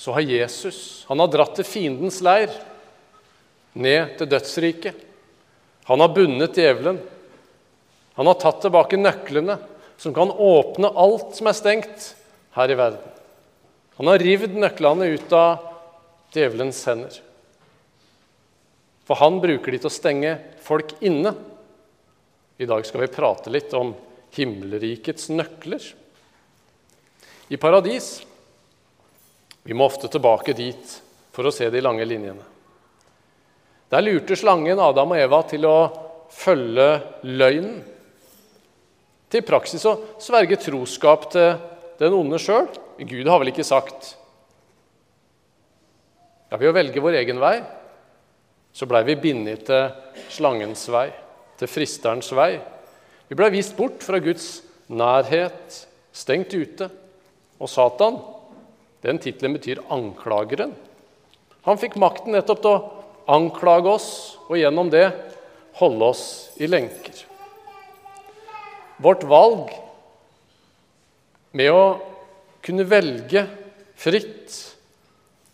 så 0.00 0.14
har 0.16 0.24
Jesus 0.24 1.04
han 1.08 1.20
har 1.20 1.28
dratt 1.28 1.58
til 1.58 1.66
fiendens 1.68 2.22
leir, 2.24 2.48
ned 3.76 4.14
til 4.16 4.30
dødsriket. 4.32 4.94
Han 5.90 6.00
har 6.00 6.14
bundet 6.16 6.56
djevelen. 6.56 6.96
Han 8.16 8.30
har 8.30 8.38
tatt 8.40 8.62
tilbake 8.64 8.96
nøklene 8.96 9.58
som 10.00 10.14
kan 10.16 10.32
åpne 10.32 10.88
alt 10.96 11.36
som 11.36 11.50
er 11.50 11.58
stengt 11.58 12.06
her 12.56 12.72
i 12.72 12.78
verden. 12.80 13.02
Han 14.00 14.08
har 14.08 14.24
rivd 14.24 14.56
nøklene 14.56 15.10
ut 15.12 15.36
av 15.36 15.66
djevelens 16.32 16.80
hender. 16.88 17.20
For 19.04 19.20
han 19.20 19.36
bruker 19.42 19.74
de 19.74 19.82
til 19.82 19.90
å 19.90 19.92
stenge 19.92 20.32
folk 20.64 20.96
inne. 21.04 21.34
I 22.56 22.70
dag 22.70 22.88
skal 22.88 23.04
vi 23.04 23.12
prate 23.12 23.52
litt 23.52 23.76
om 23.76 23.92
himmelrikets 24.32 25.28
nøkler. 25.34 25.84
I 27.52 27.60
paradis 27.60 28.14
Vi 29.70 29.74
må 29.78 29.86
ofte 29.86 30.08
tilbake 30.10 30.50
dit 30.58 30.94
for 31.30 31.46
å 31.46 31.52
se 31.54 31.68
de 31.70 31.78
lange 31.78 32.02
linjene. 32.02 32.42
Der 33.90 34.02
lurte 34.02 34.34
slangen 34.34 34.80
Adam 34.82 35.12
og 35.14 35.20
Eva 35.22 35.38
til 35.46 35.66
å 35.68 35.76
følge 36.34 36.88
løgnen. 37.22 37.76
Til 39.30 39.44
praksis 39.46 39.86
å 39.86 39.92
sverge 40.18 40.58
troskap 40.58 41.28
til 41.30 41.52
den 42.00 42.16
onde 42.18 42.40
sjøl. 42.42 42.66
Gud 42.98 43.30
har 43.30 43.38
vel 43.38 43.52
ikke 43.52 43.66
sagt 43.66 44.16
Ja, 46.50 46.58
Ved 46.58 46.72
å 46.72 46.74
velge 46.74 47.02
vår 47.04 47.20
egen 47.20 47.38
vei 47.38 47.60
så 48.74 48.90
blei 48.90 49.04
vi 49.06 49.16
bindet 49.22 49.68
til 49.70 50.26
slangens 50.34 50.82
vei, 50.90 51.08
til 51.58 51.70
fristerens 51.70 52.30
vei. 52.34 52.56
Vi 53.30 53.38
blei 53.38 53.52
vist 53.54 53.78
bort 53.78 54.02
fra 54.02 54.18
Guds 54.22 54.64
nærhet, 54.90 55.78
stengt 56.10 56.54
ute. 56.58 56.90
Og 57.62 57.70
Satan, 57.70 58.18
den 59.04 59.20
tittelen 59.22 59.56
betyr 59.56 59.82
anklageren. 59.92 60.74
Han 61.66 61.80
fikk 61.80 61.98
makten 62.00 62.34
nettopp 62.36 62.62
til 62.64 62.72
å 62.72 62.84
anklage 63.30 63.92
oss, 63.92 64.10
og 64.48 64.58
gjennom 64.58 64.90
det 64.92 65.06
holde 65.80 66.10
oss 66.12 66.24
i 66.60 66.68
lenker. 66.68 67.24
Vårt 69.00 69.24
valg 69.24 69.72
med 71.56 71.72
å 71.72 71.84
kunne 72.64 72.84
velge 72.88 73.46
fritt 74.00 74.56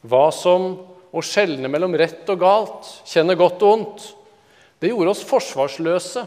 hva 0.07 0.29
som 0.35 0.73
å 1.17 1.23
skjelne 1.25 1.71
mellom 1.71 1.95
rett 1.97 2.27
og 2.33 2.43
galt, 2.43 2.91
kjenne 3.09 3.37
godt 3.39 3.63
og 3.65 3.73
ondt, 3.77 4.07
det 4.83 4.91
gjorde 4.91 5.15
oss 5.15 5.25
forsvarsløse. 5.27 6.27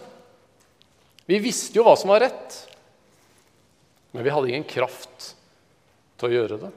Vi 1.30 1.38
visste 1.44 1.78
jo 1.78 1.86
hva 1.86 1.94
som 2.00 2.10
var 2.10 2.24
rett, 2.26 2.56
men 4.16 4.26
vi 4.26 4.32
hadde 4.34 4.50
ingen 4.50 4.68
kraft 4.68 5.34
til 6.18 6.30
å 6.30 6.34
gjøre 6.34 6.62
det. 6.64 6.72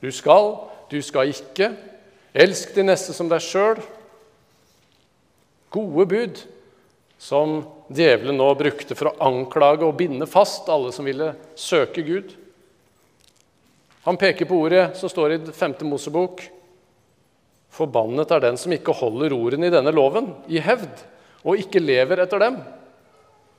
Du 0.00 0.10
skal, 0.14 0.52
du 0.90 1.00
skal 1.02 1.32
ikke. 1.32 1.72
Elsk 2.38 2.74
de 2.76 2.84
neste 2.86 3.14
som 3.16 3.30
deg 3.30 3.42
sjøl. 3.42 3.80
Gode 5.74 6.06
bud 6.08 6.42
som 7.18 7.60
djevelen 7.90 8.38
nå 8.38 8.46
brukte 8.58 8.94
for 8.94 9.10
å 9.10 9.16
anklage 9.26 9.86
og 9.86 9.96
binde 9.98 10.28
fast 10.30 10.68
alle 10.70 10.92
som 10.94 11.08
ville 11.08 11.32
søke 11.58 12.04
Gud. 12.06 12.30
Han 14.06 14.16
peker 14.16 14.48
på 14.48 14.60
ordet 14.62 14.92
som 14.96 15.10
står 15.10 15.34
i 15.34 15.40
5. 15.52 15.74
Mosebok. 15.88 16.44
Forbannet 17.74 18.30
er 18.32 18.46
den 18.46 18.56
som 18.60 18.72
ikke 18.72 18.94
holder 18.96 19.34
ordene 19.36 19.68
i 19.68 19.74
denne 19.74 19.92
loven 19.92 20.30
i 20.48 20.62
hevd, 20.62 21.02
og 21.44 21.60
ikke 21.60 21.82
lever 21.82 22.22
etter 22.22 22.40
dem. 22.40 22.56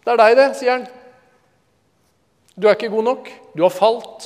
Det 0.01 0.15
er 0.15 0.21
deg, 0.23 0.37
det, 0.39 0.47
sier 0.57 0.73
han. 0.73 0.87
Du 2.55 2.67
er 2.67 2.75
ikke 2.75 2.91
god 2.91 3.05
nok. 3.11 3.29
Du 3.53 3.61
har 3.63 3.75
falt. 3.75 4.25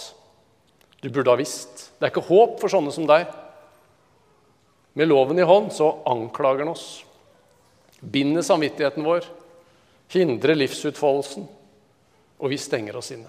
Du 1.04 1.10
burde 1.10 1.34
ha 1.34 1.36
visst. 1.36 1.90
Det 2.00 2.08
er 2.08 2.14
ikke 2.14 2.30
håp 2.30 2.62
for 2.62 2.72
sånne 2.72 2.92
som 2.96 3.04
deg. 3.04 3.28
Med 4.96 5.10
loven 5.10 5.42
i 5.42 5.48
hånd 5.48 5.74
så 5.76 5.90
anklager 6.08 6.64
han 6.64 6.72
oss. 6.72 7.04
Binder 8.00 8.46
samvittigheten 8.46 9.04
vår. 9.04 9.28
Hindrer 10.16 10.56
livsutfoldelsen. 10.56 11.44
Og 12.40 12.54
vi 12.54 12.60
stenger 12.62 12.96
oss 12.96 13.12
inne. 13.12 13.28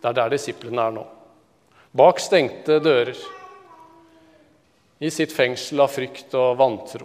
Det 0.00 0.08
er 0.08 0.16
der 0.16 0.32
disiplene 0.32 0.86
er 0.86 0.94
nå. 0.96 1.02
Bak 1.92 2.22
stengte 2.24 2.78
dører 2.80 3.20
i 5.04 5.10
sitt 5.12 5.34
fengsel 5.34 5.82
av 5.84 5.92
frykt 5.92 6.32
og 6.40 6.56
vantro. 6.56 7.04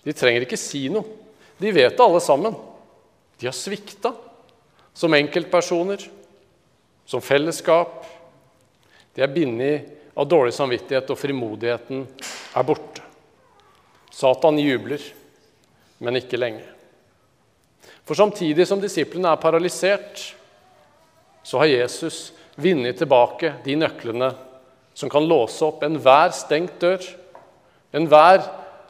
De 0.00 0.14
trenger 0.16 0.46
ikke 0.46 0.58
si 0.60 0.86
noe. 0.88 1.04
De 1.60 1.68
vet 1.68 1.92
det, 1.92 2.00
alle 2.00 2.22
sammen. 2.24 2.56
De 3.36 3.48
har 3.48 3.56
svikta 3.56 4.14
som 4.96 5.12
enkeltpersoner, 5.16 6.06
som 7.10 7.22
fellesskap. 7.22 8.04
De 9.14 9.24
er 9.24 9.32
bindet 9.34 10.14
av 10.14 10.28
dårlig 10.30 10.54
samvittighet, 10.54 11.10
og 11.10 11.18
frimodigheten 11.18 12.04
er 12.54 12.66
borte. 12.66 13.02
Satan 14.14 14.58
jubler, 14.62 15.02
men 15.98 16.20
ikke 16.20 16.38
lenge. 16.38 16.62
For 18.06 18.18
samtidig 18.18 18.66
som 18.66 18.82
disiplene 18.82 19.32
er 19.32 19.42
paralysert, 19.42 20.22
så 21.42 21.62
har 21.62 21.70
Jesus 21.70 22.30
vunnet 22.60 22.98
tilbake 23.00 23.54
de 23.64 23.76
nøklene 23.80 24.30
som 24.94 25.10
kan 25.10 25.26
låse 25.26 25.62
opp 25.64 25.82
enhver 25.86 26.34
stengt 26.36 26.78
dør, 26.82 27.00
enhver 27.96 28.44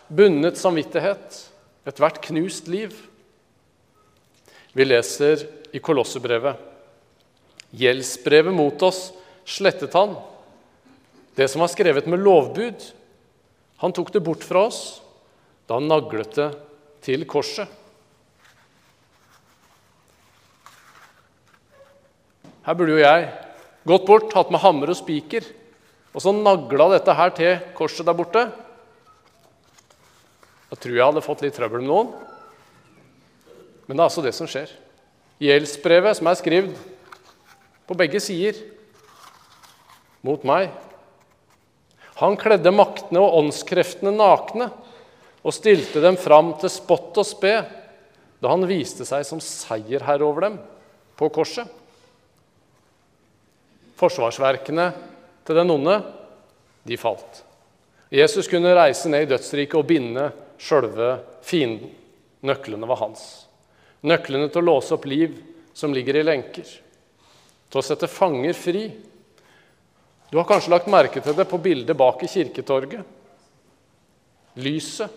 bundet 0.08 0.58
samvittighet, 0.60 1.44
ethvert 1.88 2.20
knust 2.26 2.68
liv. 2.68 2.92
Vi 4.76 4.84
leser 4.84 5.46
i 5.72 5.80
Kolossebrevet 5.82 6.66
Gjeldsbrevet 7.76 8.54
mot 8.54 8.82
oss 8.82 9.10
slettet 9.46 9.94
han. 9.94 10.16
Det 11.38 11.46
som 11.48 11.62
var 11.62 11.70
skrevet 11.72 12.08
med 12.10 12.22
lovbud. 12.24 12.82
Han 13.82 13.94
tok 13.96 14.10
det 14.12 14.24
bort 14.24 14.44
fra 14.44 14.66
oss 14.68 15.00
da 15.70 15.78
han 15.78 15.86
naglet 15.86 16.34
det 16.34 16.48
til 17.06 17.22
korset. 17.30 17.68
Her 22.66 22.76
burde 22.76 22.98
jo 22.98 23.00
jeg 23.00 23.30
gått 23.88 24.04
bort, 24.06 24.34
hatt 24.34 24.50
med 24.52 24.60
hammer 24.60 24.90
og 24.92 24.98
spiker 24.98 25.46
og 26.10 26.22
så 26.22 26.32
nagla 26.34 26.88
dette 26.96 27.14
her 27.14 27.32
til 27.34 27.60
korset 27.78 28.06
der 28.06 28.16
borte. 28.18 28.42
Da 30.70 30.78
tror 30.78 30.96
jeg 30.96 31.06
hadde 31.06 31.22
fått 31.24 31.44
litt 31.46 31.54
trøbbel 31.54 31.84
med 31.84 31.90
noen. 31.90 32.10
Men 33.86 33.96
det 33.96 34.02
er 34.02 34.08
altså 34.08 34.24
det 34.24 34.34
som 34.34 34.50
skjer. 34.50 34.70
Gjeldsbrevet 35.42 36.18
som 36.18 36.28
er 36.30 36.38
skrevet 36.38 36.82
på 37.90 37.96
begge 37.98 38.20
sider 38.22 38.54
mot 40.22 40.44
meg. 40.46 40.68
Han 42.20 42.36
kledde 42.38 42.70
maktene 42.70 43.18
og 43.18 43.40
åndskreftene 43.40 44.12
nakne 44.14 44.68
og 45.40 45.54
stilte 45.56 45.98
dem 46.04 46.14
fram 46.20 46.52
til 46.60 46.70
spott 46.70 47.16
og 47.18 47.26
spe 47.26 47.54
da 48.40 48.52
han 48.52 48.62
viste 48.68 49.02
seg 49.08 49.24
som 49.26 49.40
seierherre 49.42 50.22
over 50.22 50.46
dem 50.46 50.58
på 51.18 51.28
korset. 51.34 51.66
Forsvarsverkene 53.98 54.86
til 55.48 55.58
den 55.58 55.72
onde, 55.74 55.96
de 56.86 56.96
falt. 56.96 57.42
Jesus 58.14 58.46
kunne 58.48 58.70
reise 58.76 59.10
ned 59.10 59.26
i 59.26 59.30
dødsriket 59.32 59.74
og 59.80 59.88
binde 59.88 60.28
sjølve 60.62 61.16
fienden. 61.42 61.90
Nøklene 62.46 62.86
var 62.88 63.02
hans. 63.02 63.26
Nøklene 64.06 64.46
til 64.48 64.62
å 64.62 64.68
låse 64.70 64.94
opp 64.94 65.10
liv 65.10 65.34
som 65.76 65.92
ligger 65.92 66.20
i 66.20 66.24
lenker. 66.24 66.70
Til 67.70 67.80
å 67.80 67.86
sette 67.86 68.10
fanger 68.10 68.56
fri. 68.56 68.84
Du 70.30 70.38
har 70.38 70.46
kanskje 70.46 70.72
lagt 70.74 70.90
merke 70.90 71.22
til 71.22 71.36
det 71.38 71.46
på 71.50 71.58
bildet 71.62 71.98
bak 71.98 72.22
i 72.26 72.30
kirketorget. 72.30 73.02
Lyset 74.60 75.10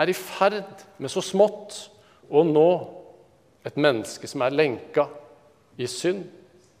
er 0.00 0.10
i 0.10 0.16
ferd 0.16 0.84
med 0.98 1.12
så 1.12 1.22
smått 1.24 1.76
å 2.32 2.42
nå 2.46 2.68
et 3.64 3.76
menneske 3.80 4.28
som 4.28 4.42
er 4.44 4.56
lenka 4.56 5.06
i 5.80 5.88
synd, 5.88 6.24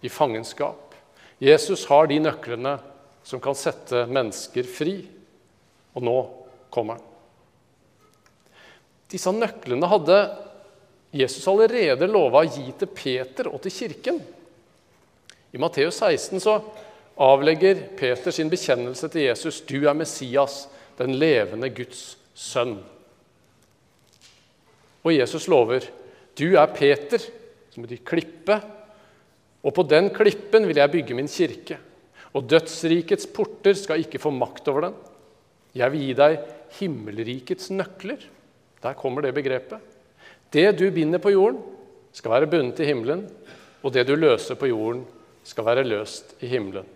i 0.04 0.10
fangenskap. 0.12 0.94
Jesus 1.40 1.86
har 1.88 2.08
de 2.08 2.18
nøklene 2.20 2.76
som 3.24 3.40
kan 3.40 3.56
sette 3.56 4.04
mennesker 4.10 4.68
fri. 4.68 4.98
Og 5.94 6.04
nå 6.04 6.16
kommer 6.74 6.98
han. 6.98 7.10
Disse 9.10 9.32
nøklene 9.32 9.88
hadde 9.88 10.18
Jesus 11.14 11.46
allerede 11.48 12.08
lova 12.10 12.42
å 12.42 12.48
gi 12.48 12.72
til 12.78 12.90
Peter 12.90 13.48
og 13.52 13.62
til 13.62 13.74
kirken. 13.74 14.18
I 15.54 15.60
Matteus 15.62 16.00
16 16.02 16.40
så 16.42 16.56
avlegger 17.14 17.84
Peter 17.94 18.34
sin 18.34 18.50
bekjennelse 18.50 19.06
til 19.12 19.28
Jesus. 19.28 19.60
Du 19.62 19.86
er 19.86 19.94
Messias, 19.94 20.64
den 20.98 21.14
levende 21.14 21.70
Guds 21.70 22.16
sønn. 22.34 22.80
Og 25.04 25.14
Jesus 25.14 25.46
lover, 25.52 25.86
du 26.34 26.56
er 26.58 26.74
Peter, 26.74 27.22
som 27.70 27.84
betyr 27.84 28.02
klippe, 28.02 28.58
og 29.64 29.72
på 29.76 29.86
den 29.86 30.10
klippen 30.14 30.66
vil 30.66 30.80
jeg 30.80 30.92
bygge 30.92 31.16
min 31.16 31.30
kirke, 31.30 31.78
og 32.34 32.48
dødsrikets 32.50 33.28
porter 33.30 33.78
skal 33.78 34.02
ikke 34.02 34.18
få 34.18 34.34
makt 34.34 34.68
over 34.72 34.88
den. 34.88 34.96
Jeg 35.74 35.92
vil 35.92 36.02
gi 36.08 36.14
deg 36.18 36.38
himmelrikets 36.80 37.70
nøkler. 37.70 38.18
Der 38.82 38.98
kommer 38.98 39.22
det 39.22 39.36
begrepet. 39.36 39.78
Det 40.52 40.66
du 40.78 40.88
binder 40.90 41.22
på 41.22 41.32
jorden, 41.32 41.62
skal 42.14 42.34
være 42.34 42.50
bundet 42.50 42.82
i 42.82 42.88
himmelen, 42.90 43.28
og 43.82 43.94
det 43.94 44.06
du 44.08 44.14
løser 44.18 44.58
på 44.58 44.68
jorden, 44.70 45.04
skal 45.44 45.66
være 45.66 45.86
løst 45.86 46.34
i 46.42 46.48
himmelen. 46.50 46.86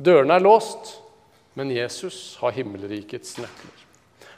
Dørene 0.00 0.36
er 0.36 0.44
låst, 0.44 0.94
men 1.58 1.72
Jesus 1.74 2.38
har 2.40 2.54
himmelrikets 2.56 3.36
nøkler. 3.40 3.84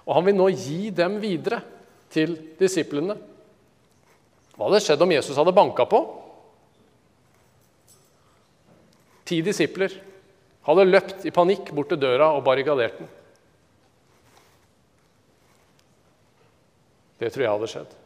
Og 0.07 0.17
han 0.17 0.27
vil 0.27 0.39
nå 0.39 0.49
gi 0.51 0.91
dem 0.95 1.19
videre 1.23 1.61
til 2.13 2.35
disiplene. 2.59 3.17
Hva 4.57 4.69
hadde 4.69 4.83
skjedd 4.85 5.05
om 5.05 5.15
Jesus 5.15 5.39
hadde 5.39 5.55
banka 5.57 5.87
på? 5.89 6.01
Ti 9.29 9.39
disipler 9.45 9.95
hadde 10.67 10.89
løpt 10.89 11.27
i 11.27 11.35
panikk 11.35 11.71
bort 11.75 11.93
til 11.93 12.01
døra 12.03 12.33
og 12.37 12.45
barrikadert 12.47 12.99
den. 13.01 13.11
Det 17.23 17.31
tror 17.31 17.45
jeg 17.45 17.55
hadde 17.55 17.71
skjedd. 17.71 17.99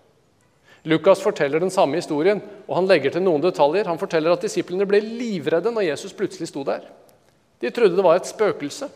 Lukas 0.87 1.19
forteller 1.23 1.61
den 1.61 1.73
samme 1.75 1.99
historien, 1.99 2.39
og 2.69 2.77
han 2.79 2.87
legger 2.87 3.17
til 3.17 3.25
noen 3.25 3.43
detaljer. 3.43 3.89
Han 3.91 3.99
forteller 3.99 4.37
at 4.37 4.45
disiplene 4.47 4.87
ble 4.87 5.01
livredde 5.03 5.73
når 5.75 5.89
Jesus 5.89 6.15
plutselig 6.15 6.47
sto 6.53 6.63
der. 6.67 6.85
De 7.59 7.73
trodde 7.75 7.99
det 7.99 8.05
var 8.07 8.21
et 8.21 8.29
spøkelse. 8.29 8.87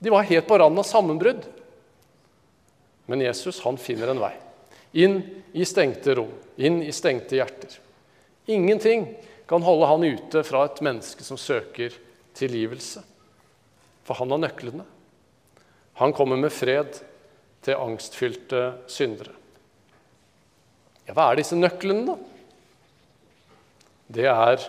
De 0.00 0.12
var 0.12 0.24
helt 0.24 0.48
på 0.48 0.56
randen 0.60 0.80
av 0.80 0.88
sammenbrudd. 0.88 1.44
Men 3.10 3.26
Jesus 3.26 3.60
han 3.66 3.76
finner 3.76 4.14
en 4.14 4.22
vei. 4.22 4.32
Inn 5.04 5.20
i 5.52 5.66
stengte 5.68 6.16
rom, 6.16 6.32
inn 6.56 6.80
i 6.80 6.92
stengte 6.94 7.36
hjerter. 7.36 7.76
Ingenting 8.48 9.10
kan 9.50 9.64
holde 9.64 9.92
han 9.92 10.08
ute 10.08 10.44
fra 10.46 10.64
et 10.64 10.80
menneske 10.84 11.24
som 11.26 11.36
søker 11.40 11.92
tilgivelse. 12.36 13.04
For 14.08 14.16
han 14.20 14.32
har 14.32 14.40
nøklene. 14.46 14.88
Han 16.00 16.16
kommer 16.16 16.40
med 16.40 16.52
fred 16.52 16.96
til 17.64 17.76
angstfylte 17.76 18.70
syndere. 18.88 19.36
Ja, 21.04 21.12
hva 21.12 21.30
er 21.30 21.40
disse 21.40 21.56
nøklene, 21.58 22.14
da? 22.14 22.16
Det 24.14 24.26
er 24.30 24.64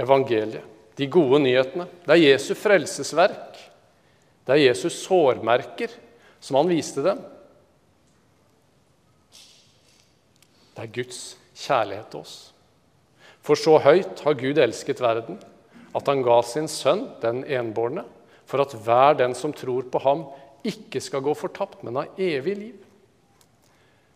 evangeliet, 0.00 0.64
de 0.98 1.06
gode 1.10 1.40
nyhetene. 1.42 1.86
Det 2.04 2.14
er 2.14 2.22
Jesu 2.22 2.52
frelsesverk. 2.58 3.58
Det 4.44 4.54
er 4.54 4.66
Jesus 4.68 5.00
sårmerker 5.06 5.94
som 6.42 6.58
han 6.60 6.70
viste 6.70 7.02
dem. 7.04 7.22
Det 10.74 10.82
er 10.82 10.94
Guds 10.94 11.20
kjærlighet 11.56 12.10
til 12.12 12.22
oss. 12.24 12.36
For 13.44 13.58
så 13.58 13.76
høyt 13.82 14.22
har 14.24 14.38
Gud 14.40 14.58
elsket 14.60 15.02
verden, 15.04 15.38
at 15.94 16.08
han 16.10 16.24
ga 16.26 16.40
sin 16.46 16.66
sønn, 16.70 17.06
den 17.22 17.44
enbårne, 17.44 18.04
for 18.48 18.64
at 18.64 18.74
hver 18.84 19.18
den 19.20 19.36
som 19.38 19.54
tror 19.56 19.86
på 19.90 20.00
ham, 20.02 20.26
ikke 20.64 21.00
skal 21.04 21.22
gå 21.24 21.34
fortapt, 21.36 21.82
men 21.84 22.00
ha 22.00 22.06
evig 22.18 22.56
liv. 22.58 22.80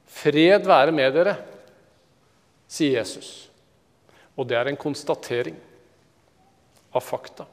Fred 0.09 0.67
være 0.67 0.95
med 0.95 1.13
dere, 1.15 1.37
sier 2.69 2.99
Jesus. 3.01 3.49
Og 4.39 4.49
det 4.49 4.57
er 4.59 4.71
en 4.71 4.81
konstatering 4.81 5.57
av 6.95 7.05
fakta. 7.05 7.47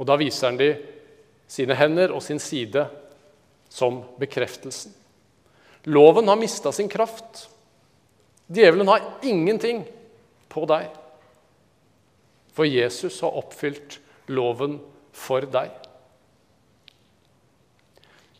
Og 0.00 0.08
da 0.08 0.16
viser 0.18 0.48
han 0.48 0.58
de 0.60 0.72
sine 1.50 1.76
hender 1.76 2.14
og 2.14 2.22
sin 2.24 2.40
side 2.42 2.86
som 3.72 4.00
bekreftelsen. 4.20 4.94
Loven 5.92 6.28
har 6.30 6.38
mista 6.40 6.72
sin 6.72 6.88
kraft. 6.88 7.48
Djevelen 8.46 8.88
har 8.88 9.04
ingenting 9.22 9.82
på 10.52 10.64
deg. 10.70 10.88
For 12.52 12.68
Jesus 12.68 13.20
har 13.24 13.38
oppfylt 13.40 13.98
loven 14.32 14.78
for 15.12 15.44
deg. 15.48 15.72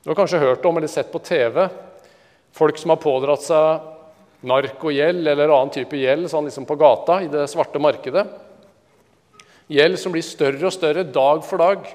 Du 0.02 0.10
har 0.10 0.18
kanskje 0.18 0.42
hørt 0.42 0.64
om 0.66 0.76
eller 0.78 0.90
sett 0.90 1.12
på 1.12 1.22
TV 1.22 1.64
folk 2.56 2.78
som 2.78 2.92
har 2.92 3.00
pådratt 3.02 3.44
seg 3.46 4.46
narkogjeld 4.48 5.28
eller 5.28 5.52
annen 5.52 5.72
type 5.74 5.98
gjeld 5.98 6.28
sånn 6.30 6.48
liksom 6.48 6.66
på 6.68 6.76
gata 6.80 7.20
i 7.22 7.30
det 7.30 7.46
svarte 7.50 7.80
markedet. 7.82 8.26
Gjeld 9.72 9.98
som 10.00 10.14
blir 10.14 10.24
større 10.26 10.66
og 10.68 10.74
større 10.74 11.04
dag 11.06 11.44
for 11.46 11.62
dag. 11.62 11.86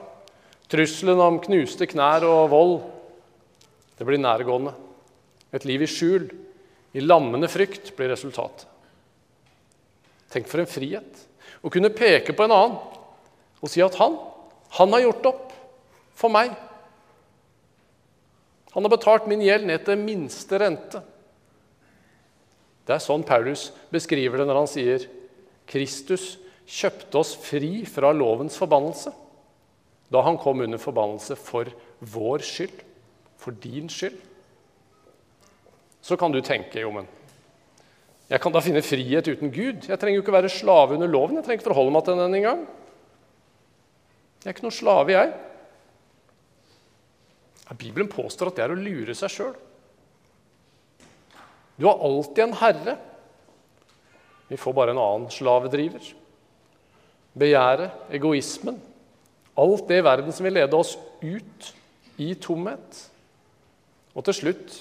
Trusselen 0.71 1.19
om 1.23 1.41
knuste 1.43 1.87
knær 1.89 2.25
og 2.27 2.49
vold 2.51 2.77
det 3.97 4.05
blir 4.05 4.21
nærgående. 4.21 4.73
Et 5.55 5.63
liv 5.65 5.81
i 5.81 5.89
skjul, 5.89 6.27
i 6.93 7.01
lammende 7.01 7.49
frykt, 7.49 7.95
blir 7.97 8.11
resultatet. 8.11 8.67
Tenk 10.29 10.49
for 10.49 10.61
en 10.61 10.69
frihet. 10.69 11.23
Å 11.63 11.71
kunne 11.73 11.93
peke 11.95 12.35
på 12.35 12.45
en 12.45 12.53
annen 12.53 12.77
og 13.57 13.71
si 13.71 13.81
at 13.81 13.95
han, 13.97 14.17
han 14.77 14.91
har 14.93 15.01
gjort 15.07 15.29
opp 15.31 15.53
for 16.17 16.33
meg. 16.33 16.51
Han 18.77 18.85
har 18.85 18.93
betalt 18.93 19.25
min 19.25 19.41
gjeld 19.41 19.65
ned 19.65 19.81
til 19.87 19.97
minste 19.97 20.57
rente. 20.61 20.99
Det 22.85 22.93
er 22.93 23.01
sånn 23.01 23.23
Paulus 23.25 23.71
beskriver 23.89 24.37
det 24.37 24.45
når 24.45 24.59
han 24.61 24.69
sier 24.69 25.07
Kristus 25.65 26.35
kjøpte 26.69 27.17
oss 27.17 27.31
fri 27.41 27.81
fra 27.89 28.11
lovens 28.13 28.59
forbannelse 28.59 29.15
da 30.13 30.21
han 30.23 30.37
kom 30.39 30.61
under 30.61 30.79
forbannelse 30.79 31.35
for 31.41 31.67
vår 31.99 32.45
skyld, 32.45 32.77
for 33.41 33.57
din 33.65 33.89
skyld. 33.91 34.15
Så 36.05 36.15
kan 36.21 36.31
du 36.31 36.37
tenke 36.45 36.79
jo, 36.79 36.93
men 36.95 37.09
jeg 38.29 38.39
kan 38.43 38.53
da 38.53 38.61
finne 38.63 38.85
frihet 38.85 39.27
uten 39.27 39.51
Gud. 39.51 39.89
Jeg 39.89 39.97
trenger 39.99 40.21
jo 40.21 40.23
ikke 40.23 40.37
være 40.37 40.53
slave 40.53 40.95
under 40.95 41.09
loven. 41.09 41.41
Jeg 41.41 41.49
trenger 41.49 41.63
ikke 41.63 41.71
forholde 41.71 41.97
meg 41.97 42.05
til 42.05 42.21
den 42.21 42.39
engang. 42.43 42.63
Jeg 44.43 44.51
er 44.51 44.55
ikke 44.55 44.69
noen 44.69 44.79
slave, 44.79 45.17
jeg. 45.17 45.35
Bibelen 47.75 48.07
påstår 48.07 48.51
at 48.51 48.59
det 48.59 48.63
er 48.63 48.73
å 48.73 48.79
lure 48.79 49.15
seg 49.17 49.33
sjøl. 49.33 49.55
Du 51.77 51.85
har 51.85 51.99
alltid 51.99 52.45
en 52.45 52.55
herre. 52.57 52.95
Vi 54.47 54.57
får 54.57 54.75
bare 54.77 54.93
en 54.95 55.01
annen 55.01 55.27
slavedriver. 55.33 56.13
Begjæret, 57.37 58.07
egoismen, 58.15 58.79
alt 59.57 59.89
det 59.89 59.99
i 59.99 60.05
verden 60.05 60.33
som 60.33 60.47
vil 60.47 60.57
lede 60.57 60.79
oss 60.79 60.95
ut 61.21 61.69
i 62.17 62.31
tomhet. 62.41 63.03
Og 64.17 64.25
til 64.25 64.37
slutt, 64.39 64.77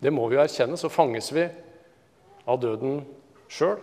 det 0.00 0.10
må 0.14 0.24
vi 0.26 0.38
jo 0.38 0.42
erkjenne, 0.42 0.78
så 0.80 0.90
fanges 0.90 1.30
vi 1.34 1.44
av 2.48 2.58
døden 2.62 3.02
sjøl. 3.52 3.78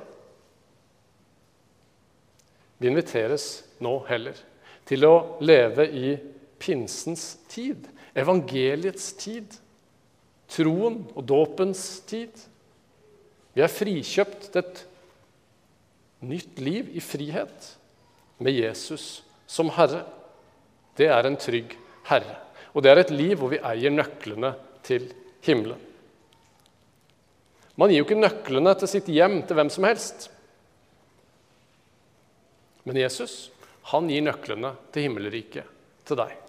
Vi 2.77 2.89
inviteres 2.89 3.47
nå 3.83 3.93
heller 4.09 4.37
til 4.87 5.05
å 5.07 5.15
leve 5.43 5.87
i 5.87 6.15
pinsens 6.59 7.37
tid 7.51 7.87
evangeliets 8.17 9.11
tid, 9.19 9.57
troen 10.49 11.01
og 11.13 11.25
dåpens 11.27 11.83
tid. 12.09 12.33
Vi 13.53 13.63
er 13.63 13.73
frikjøpt 13.73 14.49
til 14.53 14.63
et 14.63 14.83
nytt 16.27 16.61
liv 16.61 16.89
i 16.97 17.03
frihet 17.03 17.73
med 18.41 18.57
Jesus 18.57 19.21
som 19.49 19.69
Herre. 19.75 20.03
Det 20.97 21.09
er 21.13 21.29
en 21.29 21.37
trygg 21.39 21.75
Herre. 22.09 22.39
Og 22.73 22.83
det 22.83 22.91
er 22.91 23.01
et 23.01 23.13
liv 23.13 23.35
hvor 23.37 23.51
vi 23.53 23.61
eier 23.61 23.93
nøklene 23.93 24.53
til 24.85 25.09
himmelen. 25.45 25.83
Man 27.77 27.91
gir 27.91 28.01
jo 28.01 28.07
ikke 28.07 28.17
nøklene 28.17 28.73
til 28.79 28.89
sitt 28.89 29.09
hjem 29.13 29.43
til 29.45 29.57
hvem 29.57 29.69
som 29.69 29.85
helst. 29.85 30.31
Men 32.87 32.97
Jesus 32.97 33.51
han 33.91 34.09
gir 34.09 34.25
nøklene 34.25 34.73
til 34.91 35.05
himmelriket 35.05 35.75
til 36.07 36.19
deg. 36.19 36.46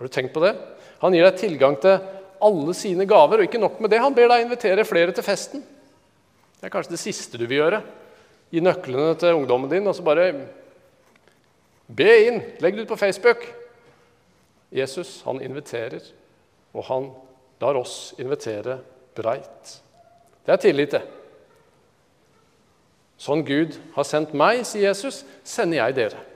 Har 0.00 0.08
du 0.08 0.12
tenkt 0.14 0.32
på 0.32 0.40
det? 0.40 0.54
Han 1.02 1.12
gir 1.12 1.26
deg 1.26 1.36
tilgang 1.36 1.74
til 1.76 1.98
alle 2.40 2.72
sine 2.72 3.04
gaver, 3.04 3.42
og 3.42 3.50
ikke 3.50 3.60
nok 3.60 3.82
med 3.84 3.92
det, 3.92 3.98
han 4.00 4.14
ber 4.16 4.30
deg 4.32 4.46
invitere 4.46 4.86
flere 4.88 5.12
til 5.12 5.26
festen. 5.26 5.60
Det 5.60 6.64
er 6.64 6.72
kanskje 6.72 6.94
det 6.94 7.02
siste 7.02 7.36
du 7.36 7.44
vil 7.44 7.60
gjøre. 7.60 7.82
Gi 8.48 8.64
nøklene 8.64 9.12
til 9.20 9.36
ungdommen 9.36 9.68
din, 9.68 9.84
og 9.84 9.98
så 9.98 10.06
bare 10.08 10.30
be 11.84 12.10
inn. 12.30 12.40
Legg 12.64 12.80
det 12.80 12.88
ut 12.88 12.94
på 12.94 13.00
Facebook. 13.04 13.44
Jesus, 14.72 15.18
han 15.28 15.44
inviterer, 15.44 16.00
og 16.72 16.88
han 16.88 17.12
lar 17.60 17.76
oss 17.76 18.14
invitere 18.16 18.80
breit. 19.20 19.78
Det 20.48 20.56
er 20.56 20.64
tillit, 20.64 20.96
det. 20.96 21.04
Sånn 23.20 23.44
Gud 23.44 23.76
har 24.00 24.08
sendt 24.08 24.32
meg, 24.32 24.64
sier 24.64 24.94
Jesus, 24.94 25.26
sender 25.44 25.84
jeg 25.84 26.00
dere. 26.00 26.28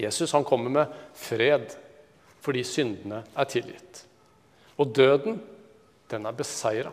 Jesus 0.00 0.32
han 0.32 0.48
kommer 0.48 0.72
med 0.72 1.02
fred 1.12 1.76
fordi 2.46 2.62
syndene 2.66 3.24
er 3.34 3.50
tilgitt. 3.50 4.04
Og 4.78 4.92
døden, 4.94 5.40
den 6.10 6.26
er 6.28 6.36
beseira. 6.36 6.92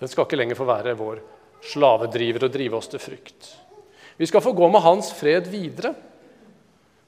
Den 0.00 0.10
skal 0.10 0.24
ikke 0.24 0.38
lenger 0.40 0.58
få 0.58 0.66
være 0.66 0.96
vår 0.98 1.20
slavedriver 1.72 2.46
og 2.48 2.54
drive 2.54 2.78
oss 2.78 2.88
til 2.90 3.02
frykt. 3.02 3.50
Vi 4.16 4.28
skal 4.28 4.42
få 4.44 4.54
gå 4.56 4.68
med 4.72 4.82
Hans 4.84 5.12
fred 5.14 5.50
videre. 5.52 5.92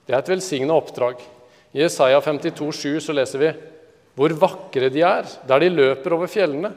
Det 0.04 0.12
er 0.12 0.20
et 0.20 0.30
velsigna 0.34 0.76
oppdrag. 0.76 1.22
I 1.74 1.82
Jesaja 1.82 2.20
52, 2.22 2.68
7 2.76 3.00
så 3.02 3.16
leser 3.16 3.40
vi 3.40 3.54
hvor 4.14 4.30
vakre 4.38 4.92
de 4.94 5.02
er 5.02 5.26
der 5.48 5.64
de 5.64 5.72
løper 5.72 6.14
over 6.14 6.30
fjellene. 6.30 6.70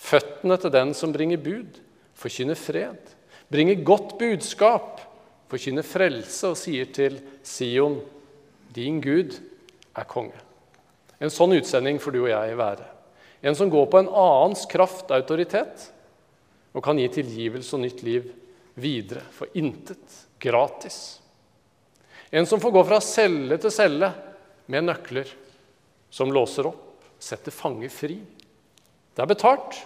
Føttene 0.00 0.56
til 0.56 0.72
den 0.72 0.94
som 0.96 1.12
bringer 1.12 1.40
bud, 1.42 1.76
forkynner 2.16 2.56
fred. 2.56 3.10
Bringer 3.52 3.82
godt 3.84 4.14
budskap, 4.20 5.02
forkynner 5.50 5.84
frelse 5.84 6.54
og 6.54 6.56
sier 6.56 6.88
til 6.94 7.18
Sion 7.44 7.98
din 8.74 9.00
Gud 9.02 9.36
er 9.96 10.08
konge. 10.08 10.38
En 11.20 11.32
sånn 11.32 11.54
utsending 11.58 11.98
får 12.00 12.14
du 12.14 12.20
og 12.22 12.32
jeg 12.32 12.56
være. 12.58 12.86
En 13.42 13.56
som 13.56 13.70
går 13.72 13.88
på 13.90 14.00
en 14.00 14.10
annens 14.12 14.66
kraft 14.68 15.10
autoritet 15.12 15.88
og 16.72 16.84
kan 16.84 16.98
gi 17.00 17.08
tilgivelse 17.12 17.74
og 17.76 17.84
nytt 17.84 18.04
liv 18.06 18.28
videre 18.80 19.24
for 19.34 19.50
intet, 19.58 20.04
gratis. 20.40 21.20
En 22.30 22.46
som 22.46 22.60
får 22.62 22.74
gå 22.76 22.82
fra 22.86 23.00
celle 23.02 23.58
til 23.60 23.74
celle 23.74 24.12
med 24.70 24.86
nøkler 24.86 25.32
som 26.14 26.30
låser 26.32 26.68
opp, 26.70 27.02
setter 27.20 27.54
fanger 27.54 27.90
fri. 27.92 28.20
Det 29.14 29.22
er 29.22 29.30
betalt. 29.30 29.76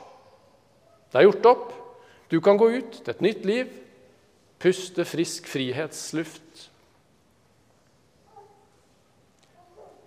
Det 1.10 1.20
er 1.20 1.26
gjort 1.28 1.48
opp. 1.50 1.72
Du 2.30 2.40
kan 2.44 2.58
gå 2.60 2.68
ut 2.76 3.00
til 3.00 3.10
et 3.12 3.24
nytt 3.24 3.44
liv, 3.48 3.72
puste 4.60 5.04
frisk 5.08 5.48
frihetsluft. 5.50 6.68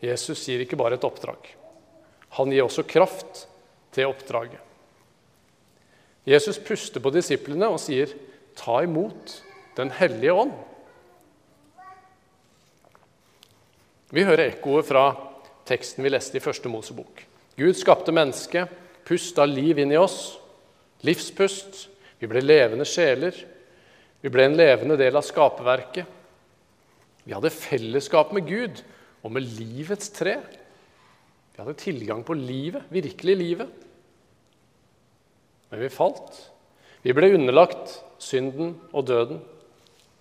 Jesus 0.04 0.44
gir 0.46 0.62
ikke 0.62 0.78
bare 0.80 0.98
et 0.98 1.06
oppdrag. 1.08 1.50
Han 2.38 2.52
gir 2.54 2.66
også 2.66 2.86
kraft 2.88 3.46
til 3.96 4.10
oppdraget. 4.10 4.62
Jesus 6.28 6.60
puster 6.60 7.00
på 7.00 7.12
disiplene 7.16 7.70
og 7.72 7.80
sier, 7.80 8.12
'Ta 8.56 8.84
imot 8.84 9.44
Den 9.78 9.92
hellige 9.92 10.34
ånd'. 10.34 10.58
Vi 14.10 14.24
hører 14.24 14.50
ekkoet 14.50 14.88
fra 14.88 15.16
teksten 15.66 16.04
vi 16.04 16.10
leste 16.10 16.38
i 16.38 16.40
første 16.40 16.70
Mosebok. 16.70 17.24
Gud 17.58 17.74
skapte 17.74 18.12
mennesket, 18.12 18.68
pusta 19.06 19.46
liv 19.46 19.80
inn 19.80 19.92
i 19.92 19.98
oss, 19.98 20.38
livspust. 21.06 21.88
Vi 22.20 22.28
ble 22.28 22.42
levende 22.42 22.86
sjeler. 22.86 23.36
Vi 24.22 24.30
ble 24.30 24.48
en 24.48 24.58
levende 24.58 24.98
del 24.98 25.16
av 25.16 25.26
skaperverket. 25.28 26.06
Vi 27.24 27.36
hadde 27.36 27.54
fellesskap 27.54 28.32
med 28.34 28.48
Gud 28.48 28.82
og 29.26 29.34
med 29.34 29.46
livets 29.58 30.12
tre. 30.14 30.38
Vi 31.54 31.62
hadde 31.62 31.80
tilgang 31.80 32.24
på 32.26 32.36
livet, 32.38 32.86
virkelig 32.94 33.36
livet. 33.38 33.72
Men 35.72 35.82
vi 35.82 35.90
falt. 35.92 36.38
Vi 37.04 37.14
ble 37.16 37.32
underlagt 37.36 37.98
synden 38.22 38.76
og 38.92 39.08
døden, 39.08 39.42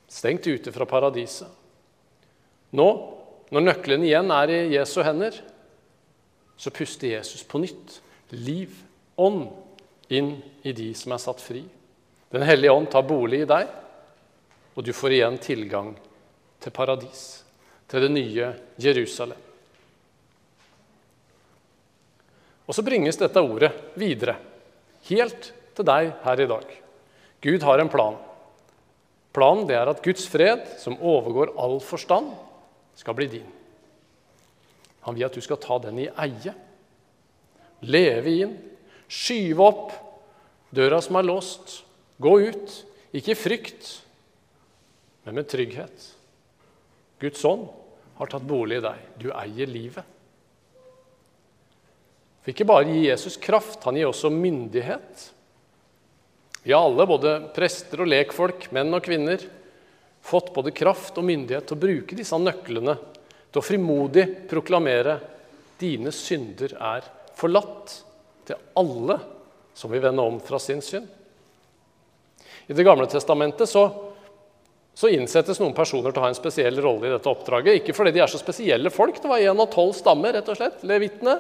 stengt 0.09 0.47
ute 0.47 0.73
fra 0.75 0.87
paradiset. 0.89 1.49
Nå, 2.77 2.89
når 3.51 3.65
nøkkelen 3.65 4.05
igjen 4.07 4.33
er 4.35 4.53
i 4.53 4.59
Jesu 4.75 5.01
hender, 5.07 5.37
så 6.57 6.73
puster 6.75 7.15
Jesus 7.15 7.45
på 7.47 7.61
nytt 7.63 8.01
liv, 8.35 8.73
ånd, 9.17 9.47
inn 10.09 10.37
i 10.67 10.73
de 10.77 10.93
som 10.97 11.15
er 11.15 11.23
satt 11.23 11.43
fri. 11.43 11.65
Den 12.33 12.45
hellige 12.47 12.73
ånd 12.73 12.89
tar 12.91 13.07
bolig 13.07 13.43
i 13.45 13.49
deg, 13.49 13.71
og 14.77 14.85
du 14.85 14.93
får 14.95 15.17
igjen 15.17 15.39
tilgang 15.43 15.95
til 16.63 16.75
paradis, 16.75 17.46
til 17.91 18.07
det 18.07 18.13
nye 18.13 18.53
Jerusalem. 18.83 19.43
Og 22.67 22.75
så 22.75 22.83
bringes 22.83 23.19
dette 23.19 23.43
ordet 23.43 23.71
videre, 23.99 24.35
helt 25.07 25.53
til 25.77 25.87
deg 25.87 26.11
her 26.25 26.43
i 26.43 26.49
dag. 26.51 26.73
Gud 27.47 27.63
har 27.63 27.79
en 27.79 27.93
plan. 27.93 28.17
Planen 29.37 29.71
er 29.71 29.87
at 29.91 30.03
Guds 30.03 30.27
fred, 30.31 30.65
som 30.83 30.99
overgår 30.99 31.55
all 31.61 31.79
forstand, 31.85 32.33
skal 32.97 33.15
bli 33.15 33.29
din. 33.37 33.53
Han 35.07 35.15
vil 35.15 35.29
at 35.29 35.37
du 35.37 35.45
skal 35.45 35.61
ta 35.63 35.77
den 35.85 36.01
i 36.03 36.09
eie, 36.11 36.55
leve 37.87 38.33
inn, 38.43 38.57
skyve 39.07 39.63
opp 39.63 39.93
døra 40.75 40.99
som 41.05 41.19
er 41.21 41.29
låst, 41.29 41.83
gå 42.19 42.33
ut, 42.49 42.75
ikke 43.15 43.33
i 43.33 43.39
frykt, 43.39 43.91
men 45.27 45.39
med 45.39 45.49
trygghet. 45.51 46.16
Guds 47.23 47.45
ånd 47.45 47.69
har 48.17 48.31
tatt 48.33 48.45
bolig 48.49 48.81
i 48.81 48.85
deg. 48.85 49.09
Du 49.21 49.31
eier 49.33 49.71
livet. 49.71 50.05
For 52.43 52.53
ikke 52.53 52.69
bare 52.69 52.87
gir 52.87 53.09
Jesus 53.09 53.39
kraft, 53.43 53.83
han 53.85 53.97
gir 53.99 54.09
også 54.11 54.31
myndighet. 54.31 55.25
Vi 56.63 56.75
har 56.75 56.85
alle, 56.87 57.07
både 57.07 57.37
prester 57.55 58.03
og 58.03 58.11
lekfolk, 58.11 58.69
menn 58.75 58.95
og 58.95 59.05
kvinner, 59.07 59.43
fått 60.27 60.53
både 60.55 60.75
kraft 60.75 61.19
og 61.19 61.27
myndighet 61.27 61.69
til 61.69 61.77
å 61.77 61.83
bruke 61.83 62.19
disse 62.19 62.39
nøklene 62.39 62.97
til 63.51 63.61
å 63.61 63.65
frimodig 63.65 64.25
proklamere 64.51 65.21
dine 65.79 66.11
synder 66.15 66.75
er 66.79 67.07
forlatt 67.37 67.93
til 68.49 68.59
alle 68.79 69.19
som 69.77 69.93
vil 69.93 70.03
vende 70.03 70.25
om 70.25 70.41
fra 70.43 70.59
sin 70.63 70.83
synd. 70.83 71.07
I 72.67 72.75
Det 72.75 72.87
gamle 72.87 73.07
testamentet 73.07 73.71
så, 73.71 73.85
så 74.97 75.11
innsettes 75.13 75.59
noen 75.61 75.75
personer 75.77 76.09
til 76.09 76.23
å 76.23 76.25
ha 76.25 76.31
en 76.33 76.39
spesiell 76.39 76.79
rolle 76.81 77.11
i 77.11 77.13
dette 77.13 77.29
oppdraget. 77.29 77.83
Ikke 77.83 77.93
fordi 77.93 78.15
de 78.17 78.23
er 78.25 78.31
så 78.33 78.41
spesielle 78.41 78.89
folk, 78.93 79.19
det 79.21 79.29
var 79.29 79.43
én 79.45 79.61
av 79.61 79.69
tolv 79.69 79.93
stammer, 79.99 80.33
rett 80.33 80.49
og 80.49 80.57
slett, 80.57 80.81
levittene. 80.89 81.35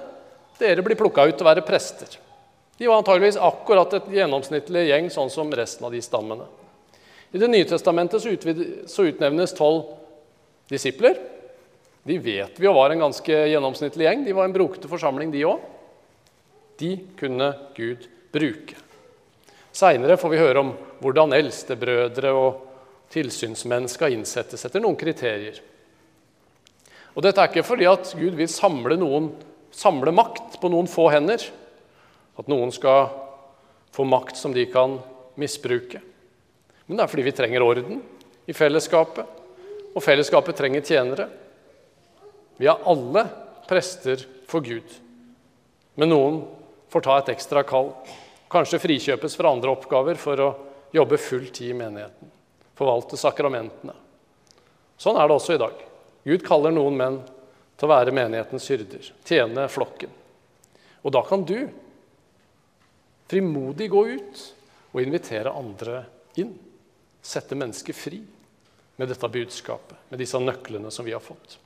Dere 0.60 0.84
blir 0.84 0.98
plukka 1.00 1.24
ut 1.24 1.38
til 1.38 1.46
å 1.46 1.48
være 1.48 1.64
prester. 1.64 2.18
De 2.76 2.84
var 2.84 3.00
antageligvis 3.00 3.38
akkurat 3.40 3.96
et 3.96 4.10
gjennomsnittlig 4.18 4.82
gjeng, 4.90 5.08
sånn 5.12 5.32
som 5.32 5.52
resten 5.56 5.88
av 5.88 5.96
de 5.96 6.02
stammene. 6.04 6.44
I 7.32 7.40
Det 7.40 7.48
nye 7.48 7.68
testamentet 7.68 8.20
så 8.20 9.08
utnevnes 9.08 9.56
tolv 9.56 9.88
disipler. 10.68 11.16
De 12.06 12.20
vet 12.20 12.60
vi 12.60 12.68
jo 12.68 12.76
var 12.76 12.92
en 12.92 13.06
ganske 13.08 13.40
gjennomsnittlig 13.50 14.04
gjeng. 14.04 14.28
De 14.28 14.36
var 14.36 14.46
en 14.46 14.54
brokete 14.54 14.92
forsamling, 14.92 15.32
de 15.32 15.46
òg. 15.48 15.64
De 16.76 16.92
kunne 17.16 17.50
Gud 17.74 18.04
bruke. 18.36 18.76
Seinere 19.72 20.20
får 20.20 20.32
vi 20.32 20.44
høre 20.44 20.60
om 20.60 20.76
hvordan 21.00 21.32
eldstebrødre 21.36 22.36
og 22.36 22.75
tilsynsmenn 23.16 23.88
skal 23.90 24.14
innsettes 24.14 24.68
etter 24.68 24.82
noen 24.84 24.98
kriterier. 25.00 25.58
Og 27.16 27.24
Dette 27.24 27.40
er 27.40 27.48
ikke 27.48 27.64
fordi 27.64 27.88
at 27.88 28.12
Gud 28.18 28.36
vil 28.36 28.50
samle 28.52 28.98
noen 29.00 29.30
samle 29.76 30.12
makt 30.14 30.58
på 30.60 30.70
noen 30.72 30.88
få 30.90 31.08
hender. 31.12 31.42
At 32.36 32.50
noen 32.50 32.72
skal 32.74 33.08
få 33.96 34.04
makt 34.08 34.36
som 34.36 34.54
de 34.56 34.66
kan 34.68 34.98
misbruke. 35.40 36.02
Men 36.86 36.98
det 36.98 37.04
er 37.04 37.10
fordi 37.10 37.26
vi 37.26 37.34
trenger 37.36 37.64
orden 37.64 38.02
i 38.46 38.54
fellesskapet, 38.54 39.24
og 39.96 40.04
fellesskapet 40.04 40.56
trenger 40.58 40.84
tjenere. 40.86 41.26
Vi 42.60 42.68
er 42.70 42.84
alle 42.86 43.24
prester 43.66 44.22
for 44.46 44.62
Gud, 44.64 44.86
men 45.98 46.12
noen 46.12 46.38
får 46.92 47.04
ta 47.04 47.16
et 47.18 47.32
ekstra 47.34 47.64
kall. 47.66 47.90
Kanskje 48.52 48.80
frikjøpes 48.80 49.34
fra 49.36 49.50
andre 49.50 49.72
oppgaver 49.74 50.20
for 50.20 50.44
å 50.44 50.52
jobbe 50.94 51.18
full 51.18 51.48
tid 51.50 51.72
i 51.72 51.78
menigheten. 51.80 52.35
Forvalte 52.76 53.18
sakramentene. 53.20 53.94
Sånn 55.00 55.16
er 55.16 55.28
det 55.28 55.36
også 55.36 55.56
i 55.56 55.60
dag. 55.60 55.80
Gud 56.26 56.44
kaller 56.44 56.74
noen 56.74 56.96
menn 56.98 57.18
til 57.76 57.88
å 57.88 57.92
være 57.92 58.14
menighetens 58.16 58.68
hyrder, 58.72 59.10
tjene 59.28 59.66
flokken. 59.72 60.12
Og 61.04 61.12
da 61.14 61.22
kan 61.26 61.44
du 61.46 61.58
frimodig 63.30 63.90
gå 63.92 64.02
ut 64.16 64.42
og 64.92 65.02
invitere 65.02 65.52
andre 65.52 66.02
inn. 66.40 66.54
Sette 67.26 67.58
mennesket 67.58 67.98
fri 67.98 68.20
med 68.96 69.10
dette 69.10 69.28
budskapet, 69.28 69.96
med 70.08 70.22
disse 70.22 70.40
nøklene 70.40 70.90
som 70.94 71.04
vi 71.06 71.14
har 71.14 71.22
fått. 71.24 71.58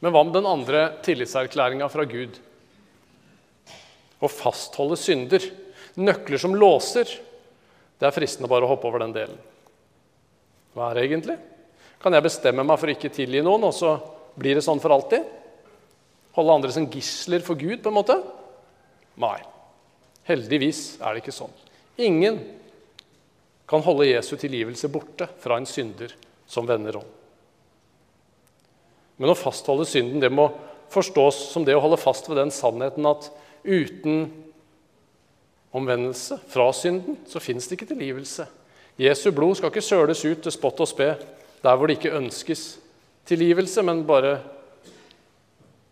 Men 0.00 0.14
hva 0.14 0.24
med 0.24 0.34
den 0.34 0.48
andre 0.48 0.86
tillitserklæringa 1.04 1.88
fra 1.92 2.06
Gud? 2.08 2.38
Å 4.20 4.28
fastholde 4.28 4.96
synder. 4.98 5.44
Nøkler 6.00 6.40
som 6.40 6.56
låser. 6.56 7.12
Det 8.00 8.08
er 8.08 8.16
fristende 8.16 8.48
bare 8.48 8.64
å 8.64 8.72
hoppe 8.72 8.88
over 8.88 9.04
den 9.04 9.12
delen. 9.12 9.36
Hva 10.72 10.88
er 10.88 10.96
det 10.96 11.06
egentlig? 11.08 11.36
Kan 12.00 12.16
jeg 12.16 12.24
bestemme 12.24 12.64
meg 12.64 12.80
for 12.80 12.88
å 12.88 12.94
ikke 12.94 13.12
tilgi 13.12 13.42
noen, 13.44 13.66
og 13.68 13.74
så 13.76 13.94
blir 14.40 14.56
det 14.56 14.64
sånn 14.64 14.80
for 14.80 14.94
alltid? 14.94 15.26
Holde 16.38 16.54
andre 16.56 16.72
som 16.72 16.88
gisler 16.88 17.44
for 17.44 17.60
Gud, 17.60 17.82
på 17.82 17.92
en 17.92 17.98
måte? 17.98 18.16
Nei. 19.20 19.36
Heldigvis 20.30 21.00
er 21.02 21.12
det 21.12 21.24
ikke 21.24 21.34
sånn. 21.34 21.52
Ingen 22.00 22.38
kan 23.68 23.84
holde 23.84 24.08
Jesu 24.08 24.32
tilgivelse 24.40 24.88
borte 24.92 25.28
fra 25.42 25.58
en 25.60 25.68
synder 25.68 26.14
som 26.50 26.66
vender 26.66 26.96
om. 27.02 27.06
Men 29.20 29.34
å 29.34 29.38
fastholde 29.38 29.84
synden 29.84 30.22
det 30.22 30.32
må 30.32 30.48
forstås 30.90 31.50
som 31.52 31.66
det 31.66 31.76
å 31.76 31.82
holde 31.84 32.00
fast 32.00 32.30
ved 32.30 32.40
den 32.40 32.52
sannheten 32.54 33.06
at 33.10 33.28
uten 33.62 34.30
omvendelse 35.72 36.38
fra 36.50 36.70
synden, 36.74 37.18
så 37.28 37.42
fins 37.42 37.68
det 37.68 37.78
ikke 37.78 37.92
tilgivelse. 37.92 38.46
Jesu 39.00 39.30
blod 39.32 39.56
skal 39.56 39.70
ikke 39.70 39.84
søles 39.84 40.24
ut 40.24 40.42
til 40.44 40.52
spott 40.52 40.80
og 40.82 40.88
spe 40.90 41.14
der 41.60 41.76
hvor 41.76 41.88
det 41.88 41.98
ikke 41.98 42.16
ønskes 42.16 42.78
tilgivelse, 43.28 43.82
men 43.84 44.02
bare 44.08 44.38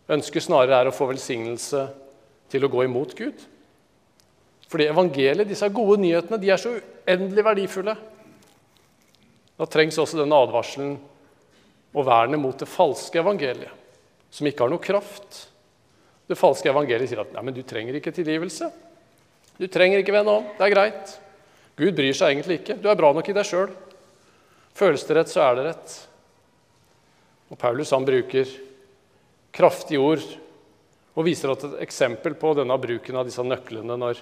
ønsket 0.09 0.45
snarere 0.45 0.81
er 0.81 0.91
å 0.91 0.95
få 0.97 1.09
velsignelse 1.11 1.85
til 2.49 2.65
å 2.65 2.71
gå 2.73 2.85
imot 2.87 3.15
Gud. 3.17 3.43
Fordi 4.69 4.89
evangeliet, 4.89 5.49
disse 5.49 5.69
gode 5.73 6.01
nyhetene, 6.03 6.41
de 6.41 6.51
er 6.53 6.61
så 6.61 6.75
uendelig 6.77 7.45
verdifulle. 7.45 7.95
Da 9.59 9.69
trengs 9.69 9.99
også 10.01 10.21
denne 10.21 10.39
advarselen 10.39 10.97
og 11.95 12.05
vernet 12.07 12.41
mot 12.41 12.57
det 12.59 12.69
falske 12.69 13.21
evangeliet, 13.21 13.73
som 14.31 14.49
ikke 14.49 14.65
har 14.65 14.73
noe 14.73 14.83
kraft. 14.83 15.47
Det 16.29 16.37
falske 16.37 16.69
evangeliet 16.69 17.09
sier 17.09 17.23
at 17.25 17.33
'nei, 17.33 17.45
men 17.45 17.57
du 17.57 17.63
trenger 17.63 17.97
ikke 17.97 18.13
tilgivelse. 18.13 18.69
Du 19.59 19.67
trenger 19.67 20.01
ikke 20.01 20.15
vende 20.15 20.37
om. 20.39 20.47
Det 20.57 20.67
er 20.67 20.75
greit. 20.75 21.15
Gud 21.79 21.97
bryr 21.99 22.15
seg 22.15 22.33
egentlig 22.33 22.61
ikke. 22.61 22.79
Du 22.79 22.89
er 22.91 22.99
bra 22.99 23.11
nok 23.15 23.29
i 23.29 23.35
deg 23.37 23.47
sjøl. 23.47 23.73
Føles 24.79 25.05
det 25.07 25.19
rett, 25.19 25.31
så 25.33 25.43
er 25.43 25.59
det 25.59 25.67
rett. 25.67 25.95
Og 27.51 27.59
Paulus 27.59 27.91
han 27.95 28.07
bruker 28.07 28.51
kraftige 29.55 30.03
ord 30.03 30.25
og 31.19 31.27
viser 31.27 31.51
et 31.51 31.65
eksempel 31.83 32.37
på 32.39 32.53
denne 32.55 32.77
bruken 32.79 33.19
av 33.19 33.27
disse 33.27 33.43
nøklene 33.43 33.97
når 33.99 34.21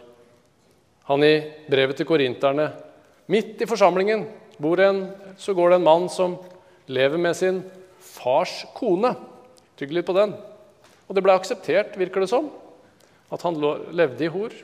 han 1.10 1.24
i 1.26 1.34
brevet 1.68 1.98
til 1.98 2.08
korinterne 2.08 2.70
Midt 3.26 3.58
i 3.58 3.66
forsamlingen 3.66 4.20
bor 4.62 4.78
en, 4.78 5.00
så 5.34 5.50
går 5.50 5.72
det 5.72 5.78
en 5.80 5.86
mann 5.88 6.04
som 6.06 6.36
lever 6.86 7.18
med 7.18 7.34
sin 7.34 7.56
fars 7.98 8.60
kone. 8.76 9.10
Tygg 9.74 9.90
litt 9.96 10.06
på 10.06 10.14
den. 10.14 10.36
Og 11.10 11.16
det 11.16 11.24
ble 11.26 11.34
akseptert, 11.34 11.96
virker 11.98 12.22
det 12.22 12.30
som, 12.30 12.46
at 13.34 13.42
han 13.42 13.58
levde 13.90 14.22
i 14.22 14.30
hor, 14.30 14.54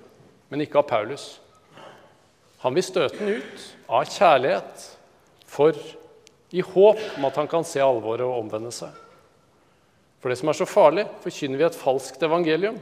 men 0.53 0.67
ikke 0.67 0.83
av 0.83 0.89
Paulus. 0.91 1.27
Han 2.63 2.77
vil 2.77 2.85
støte 2.85 3.17
den 3.17 3.41
ut 3.41 3.63
av 3.89 4.05
kjærlighet, 4.13 4.85
for 5.49 5.77
i 6.53 6.61
håp 6.61 7.01
om 7.17 7.25
at 7.27 7.39
han 7.41 7.49
kan 7.49 7.65
se 7.67 7.81
alvoret 7.81 8.27
og 8.27 8.43
omvende 8.45 8.73
seg. 8.75 8.93
For 10.21 10.31
det 10.31 10.37
som 10.39 10.53
er 10.53 10.59
så 10.61 10.69
farlig, 10.69 11.07
forkynner 11.25 11.59
vi 11.59 11.67
et 11.67 11.79
falskt 11.79 12.23
evangelium, 12.23 12.77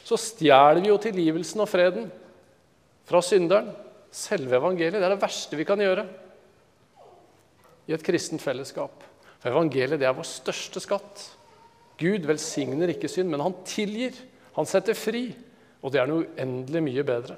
så 0.00 0.16
stjeler 0.18 0.80
vi 0.80 0.90
jo 0.90 0.96
tilgivelsen 1.02 1.62
og 1.62 1.68
freden 1.70 2.08
fra 3.06 3.20
synderen. 3.22 3.68
Selve 4.10 4.56
evangeliet 4.58 4.98
det 4.98 5.06
er 5.06 5.14
det 5.14 5.22
verste 5.22 5.58
vi 5.58 5.66
kan 5.68 5.78
gjøre 5.78 6.02
i 7.86 7.94
et 7.94 8.06
kristent 8.06 8.42
fellesskap. 8.42 9.04
For 9.38 9.52
evangeliet 9.52 10.00
det 10.00 10.08
er 10.08 10.16
vår 10.16 10.26
største 10.26 10.82
skatt. 10.82 11.22
Gud 12.00 12.26
velsigner 12.26 12.90
ikke 12.90 13.10
synd, 13.12 13.30
men 13.30 13.44
han 13.44 13.54
tilgir. 13.68 14.16
Han 14.56 14.66
setter 14.66 14.98
fri. 14.98 15.28
Og 15.80 15.92
det 15.92 16.00
er 16.02 16.10
noe 16.10 16.26
uendelig 16.26 16.82
mye 16.84 17.04
bedre. 17.06 17.36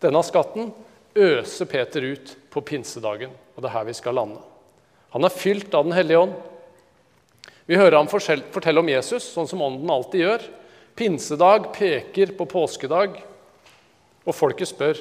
Denne 0.00 0.22
skatten 0.24 0.70
øser 1.18 1.68
Peter 1.68 2.04
ut 2.14 2.34
på 2.52 2.62
pinsedagen, 2.64 3.32
og 3.56 3.62
det 3.62 3.70
er 3.70 3.76
her 3.76 3.88
vi 3.88 3.96
skal 3.98 4.16
lande. 4.16 4.40
Han 5.14 5.24
er 5.24 5.34
fylt 5.34 5.74
av 5.74 5.86
Den 5.88 5.96
hellige 5.96 6.20
ånd. 6.20 6.36
Vi 7.68 7.76
hører 7.76 7.98
ham 7.98 8.08
fortelle 8.08 8.80
om 8.80 8.88
Jesus, 8.88 9.26
sånn 9.34 9.48
som 9.48 9.62
Ånden 9.64 9.90
alltid 9.92 10.22
gjør. 10.22 10.44
Pinsedag 10.96 11.70
peker 11.74 12.32
på 12.38 12.46
påskedag, 12.48 13.18
og 14.24 14.36
folket 14.36 14.70
spør 14.70 15.00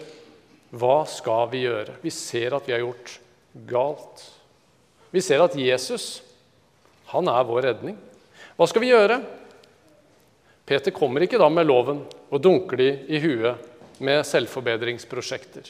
hva 0.75 1.05
skal 1.07 1.47
vi 1.51 1.63
gjøre? 1.63 1.95
Vi 2.03 2.11
ser 2.11 2.57
at 2.57 2.67
vi 2.67 2.73
har 2.75 2.83
gjort 2.83 3.13
galt. 3.69 4.23
Vi 5.15 5.23
ser 5.23 5.39
at 5.45 5.55
Jesus, 5.55 6.19
han 7.13 7.29
er 7.31 7.47
vår 7.47 7.69
redning. 7.69 7.95
Hva 8.59 8.67
skal 8.67 8.83
vi 8.83 8.91
gjøre? 8.91 9.21
Peter 10.67 10.91
kommer 10.91 11.23
ikke 11.23 11.39
da 11.39 11.47
med 11.47 11.67
loven 11.69 12.01
og 12.27 12.41
dunker 12.43 12.79
de 12.81 12.89
i 13.07 13.21
huet 13.23 14.01
med 14.03 14.25
selvforbedringsprosjekter. 14.27 15.69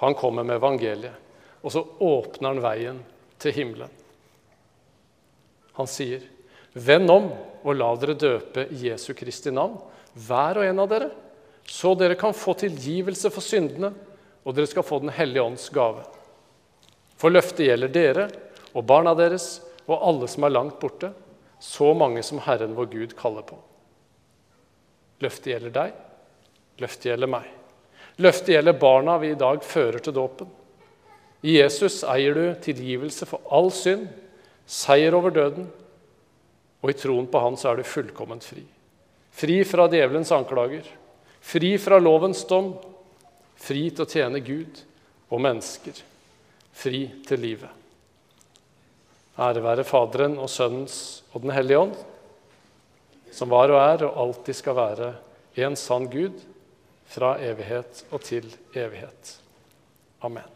Han 0.00 0.16
kommer 0.16 0.44
med 0.44 0.56
evangeliet, 0.56 1.12
og 1.60 1.72
så 1.72 1.82
åpner 1.84 2.54
han 2.54 2.62
veien 2.64 3.02
til 3.42 3.52
himmelen. 3.52 3.92
Han 5.76 5.86
sier, 5.86 6.24
'Vend 6.72 7.10
om 7.10 7.28
og 7.64 7.76
la 7.76 7.90
dere 7.96 8.16
døpe 8.16 8.66
i 8.72 8.88
Jesu 8.88 9.12
Kristi 9.14 9.50
navn, 9.50 9.76
hver 10.14 10.58
og 10.60 10.64
en 10.64 10.80
av 10.80 10.88
dere,' 10.88 11.10
'så 11.66 11.94
dere 11.98 12.14
kan 12.16 12.32
få 12.32 12.54
tilgivelse 12.54 13.30
for 13.30 13.40
syndene, 13.44 13.92
og 14.44 14.54
dere 14.54 14.66
skal 14.66 14.82
få 14.82 15.00
Den 15.00 15.12
hellige 15.12 15.42
ånds 15.42 15.68
gave.' 15.68 16.08
For 17.16 17.28
løftet 17.28 17.68
gjelder 17.68 17.88
dere 17.88 18.30
og 18.74 18.86
barna 18.86 19.14
deres 19.14 19.60
og 19.86 20.00
alle 20.00 20.28
som 20.28 20.44
er 20.44 20.56
langt 20.56 20.80
borte, 20.80 21.12
så 21.60 21.94
mange 21.94 22.22
som 22.22 22.38
Herren 22.38 22.74
vår 22.76 22.86
Gud 22.86 23.16
kaller 23.16 23.42
på. 23.42 23.56
Løftet 25.24 25.52
gjelder 25.54 25.72
deg, 25.74 25.94
Løftet 26.82 27.08
gjelder 27.10 27.30
meg. 27.30 27.48
Løftet 28.20 28.52
gjelder 28.54 28.76
barna 28.80 29.16
vi 29.20 29.32
i 29.32 29.38
dag 29.38 29.62
fører 29.64 30.02
til 30.04 30.14
dåpen. 30.16 30.48
I 31.46 31.58
Jesus 31.58 32.02
eier 32.08 32.36
du 32.36 32.44
tilgivelse 32.64 33.28
for 33.28 33.44
all 33.52 33.70
synd, 33.72 34.08
seier 34.66 35.14
over 35.16 35.32
døden, 35.32 35.68
og 36.82 36.90
i 36.90 36.96
troen 36.98 37.28
på 37.30 37.40
Han 37.40 37.56
så 37.56 37.72
er 37.72 37.80
du 37.80 37.88
fullkomment 37.88 38.44
fri. 38.44 38.64
Fri 39.36 39.60
fra 39.68 39.86
djevelens 39.92 40.32
anklager, 40.32 40.84
fri 41.44 41.76
fra 41.80 42.00
lovens 42.00 42.44
dom, 42.48 42.74
fri 43.56 43.88
til 43.90 44.04
å 44.04 44.10
tjene 44.10 44.42
Gud 44.44 44.80
og 45.30 45.42
mennesker, 45.44 45.96
fri 46.76 47.06
til 47.28 47.42
livet. 47.44 47.72
Ære 49.36 49.60
være 49.64 49.84
Faderen 49.84 50.38
og 50.40 50.48
Sønnens 50.48 51.22
og 51.34 51.44
Den 51.44 51.52
hellige 51.52 51.82
ånd, 51.84 51.96
som 53.36 53.52
var 53.52 53.72
og 53.72 53.80
er 53.82 54.06
og 54.08 54.20
alltid 54.24 54.56
skal 54.56 54.78
være 54.78 55.12
en 55.60 55.76
sann 55.76 56.08
Gud 56.12 56.40
fra 57.06 57.36
evighet 57.44 58.04
og 58.10 58.24
til 58.24 58.48
evighet. 58.74 59.36
Amen. 60.24 60.55